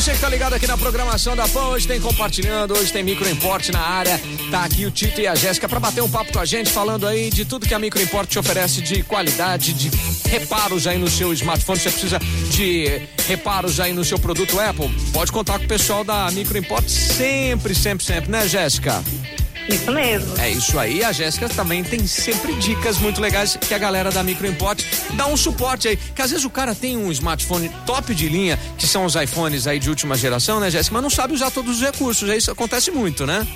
[0.00, 1.68] você que tá ligado aqui na programação da PAN.
[1.68, 4.18] Hoje tem compartilhando, hoje tem Microimport na área.
[4.50, 7.06] Tá aqui o Tito e a Jéssica para bater um papo com a gente, falando
[7.06, 9.90] aí de tudo que a Microimport te oferece de qualidade, de
[10.26, 11.78] reparos aí no seu smartphone.
[11.78, 12.18] Você precisa
[12.50, 14.88] de reparos aí no seu produto Apple?
[15.12, 19.04] Pode contar com o pessoal da Microimport sempre, sempre, sempre, né, Jéssica?
[19.68, 20.38] Isso mesmo.
[20.38, 21.04] É isso aí.
[21.04, 24.82] A Jéssica também tem sempre dicas muito legais que a galera da Microimport
[25.14, 25.96] dá um suporte aí.
[25.96, 29.66] Que às vezes o cara tem um smartphone top de linha, que são os iPhones
[29.66, 30.94] aí de última geração, né, Jéssica?
[30.94, 32.28] Mas não sabe usar todos os recursos.
[32.28, 33.46] É isso acontece muito, né?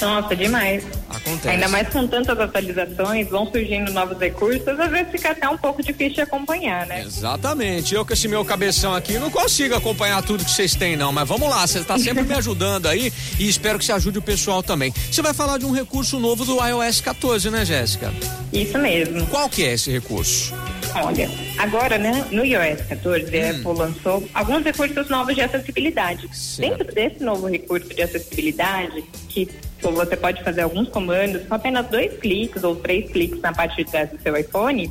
[0.00, 0.84] Nossa, demais.
[1.08, 1.48] Acontece.
[1.48, 5.82] Ainda mais com tantas atualizações, vão surgindo novos recursos, às vezes fica até um pouco
[5.82, 7.02] difícil de acompanhar, né?
[7.02, 7.94] Exatamente.
[7.94, 11.12] Eu com esse meu cabeção aqui não consigo acompanhar tudo que vocês têm, não.
[11.12, 14.22] Mas vamos lá, você está sempre me ajudando aí e espero que você ajude o
[14.22, 14.92] pessoal também.
[15.10, 18.12] Você vai falar de um recurso novo do iOS 14, né, Jéssica?
[18.52, 19.26] Isso mesmo.
[19.26, 20.54] Qual que é esse recurso?
[20.94, 26.28] Olha, agora, né, no iOS 14, a Apple lançou alguns recursos novos de acessibilidade.
[26.36, 26.78] Certo.
[26.78, 29.48] Dentro desse novo recurso de acessibilidade, que
[29.80, 33.90] você pode fazer alguns comandos com apenas dois cliques ou três cliques na parte de
[33.90, 34.90] trás do seu iPhone,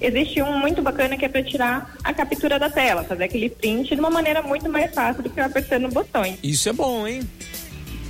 [0.00, 3.94] existe um muito bacana que é para tirar a captura da tela, fazer aquele print
[3.94, 6.38] de uma maneira muito mais fácil do que apertando botões.
[6.42, 7.22] Isso é bom, hein?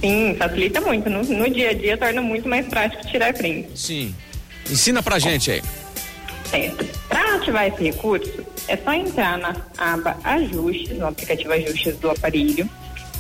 [0.01, 1.09] Sim, facilita muito.
[1.09, 3.69] No, no dia a dia torna muito mais prático tirar print.
[3.75, 4.15] Sim.
[4.71, 5.63] Ensina pra gente aí.
[6.51, 6.94] Certo.
[7.45, 12.69] Ativar esse recurso, é só entrar na aba Ajustes, no aplicativo Ajustes do aparelho.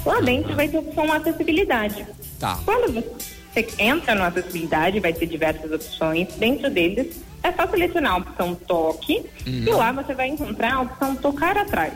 [0.06, 2.06] Lá dentro vai ter a opção Acessibilidade.
[2.40, 2.58] Tá.
[2.64, 6.28] Quando você entra no Acessibilidade, vai ter diversas opções.
[6.36, 11.14] Dentro deles, é só selecionar a opção Toque e lá você vai encontrar a opção
[11.16, 11.92] Tocar Atrás.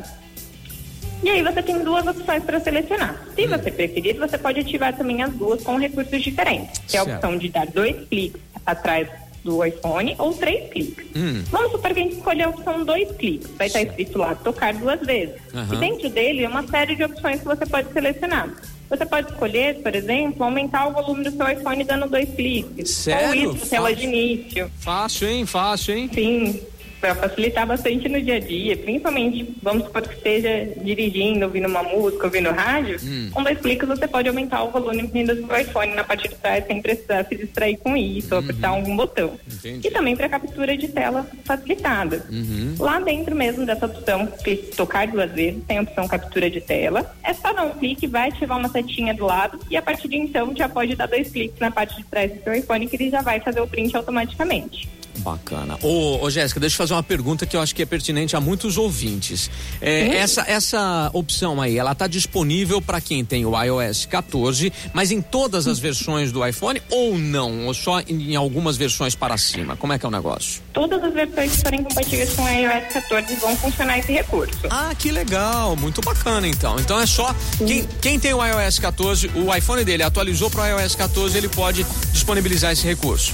[1.22, 3.24] E aí você tem duas opções para selecionar.
[3.34, 6.78] Se você preferir, você pode ativar também as duas com recursos diferentes.
[6.86, 9.08] Que é a opção de dar dois cliques atrás
[9.48, 11.06] do iPhone ou três cliques.
[11.16, 11.42] Hum.
[11.50, 13.50] Vamos supor que a gente escolher a opção dois cliques.
[13.56, 15.36] Vai estar escrito lá tocar duas vezes.
[15.54, 15.74] Aham.
[15.74, 18.54] E dentro dele é uma série de opções que você pode selecionar.
[18.90, 22.90] Você pode escolher, por exemplo, aumentar o volume do seu iPhone dando dois cliques.
[22.90, 23.50] Sério?
[23.50, 24.70] Ou isso, tela de início.
[24.78, 25.46] Fácil, hein?
[25.46, 26.10] Fácil, hein?
[26.12, 26.60] Sim,
[27.00, 31.82] para facilitar bastante no dia a dia, principalmente, vamos supor que esteja dirigindo, ouvindo uma
[31.82, 33.30] música, ouvindo rádio, Hum.
[33.32, 36.66] com dois cliques você pode aumentar o volume do seu iPhone na parte de trás
[36.66, 39.28] sem precisar se distrair com isso, ou apertar algum botão.
[39.28, 39.38] Uhum.
[39.52, 39.88] Entendi.
[39.88, 42.24] E também para captura de tela facilitada.
[42.30, 42.74] Uhum.
[42.78, 44.28] Lá dentro mesmo dessa opção,
[44.76, 47.14] tocar duas vezes, tem a opção captura de tela.
[47.22, 50.16] É só dar um clique, vai ativar uma setinha do lado e a partir de
[50.16, 53.10] então já pode dar dois cliques na parte de trás do seu iPhone que ele
[53.10, 54.88] já vai fazer o print automaticamente.
[55.18, 55.78] Bacana.
[55.82, 58.40] Ô, ô Jéssica, deixa eu fazer uma pergunta que eu acho que é pertinente a
[58.40, 59.50] muitos ouvintes.
[59.80, 65.10] É, essa, essa opção aí, ela tá disponível para quem tem o iOS 14, mas
[65.10, 67.66] em todas as versões do iPhone ou não?
[67.66, 69.76] Ou só em, em algumas versões para cima?
[69.76, 70.62] Como é que é o negócio?
[70.78, 74.58] todas as versões que forem compatíveis com o iOS 14 vão funcionar esse recurso.
[74.70, 76.78] Ah, que legal, muito bacana então.
[76.78, 80.80] Então é só quem, quem tem o iOS 14, o iPhone dele atualizou para o
[80.80, 83.32] iOS 14, ele pode disponibilizar esse recurso.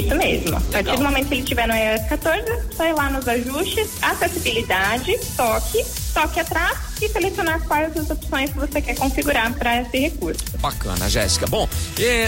[0.00, 0.56] Isso mesmo.
[0.56, 2.44] A partir do momento que ele estiver no iOS 14,
[2.76, 8.58] só ir lá nos ajustes, acessibilidade, toque, toque atrás e selecionar quais as opções que
[8.58, 10.42] você quer configurar para esse recurso.
[10.60, 11.46] Bacana, Jéssica.
[11.46, 11.68] Bom,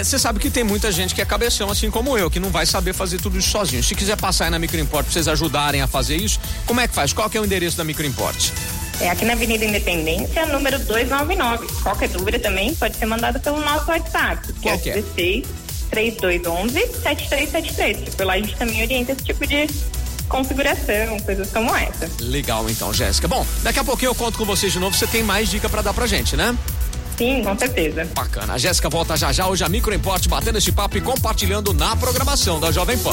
[0.03, 2.67] você sabe que tem muita gente que é cabeção, assim como eu, que não vai
[2.67, 3.83] saber fazer tudo isso sozinho.
[3.83, 6.95] Se quiser passar aí na Microimport pra vocês ajudarem a fazer isso, como é que
[6.95, 7.13] faz?
[7.13, 8.51] Qual que é o endereço da Microimport?
[9.01, 11.67] É aqui na Avenida Independência, número 299.
[11.83, 15.03] Qualquer dúvida também pode ser mandada pelo nosso WhatsApp, que Qual é é?
[15.03, 16.73] 16 3211
[17.03, 18.15] 7373.
[18.15, 19.69] Por lá a gente também orienta esse tipo de
[20.29, 22.11] configuração, coisas como essa.
[22.21, 23.29] Legal, então, Jéssica.
[23.29, 24.97] Bom, daqui a pouquinho eu conto com vocês de novo.
[24.97, 26.57] Você tem mais dica pra dar pra gente, né?
[27.17, 28.05] Sim, com certeza.
[28.15, 28.55] Bacana.
[28.55, 29.47] A Jéssica volta já já.
[29.47, 33.13] Hoje a Microimport batendo esse papo e compartilhando na programação da Jovem Pan.